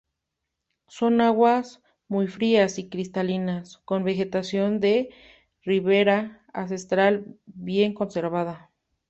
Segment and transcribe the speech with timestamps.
[0.87, 5.11] Son aguas muy frías y cristalinas, con vegetación de
[5.63, 8.71] ribera ancestral bien conservada.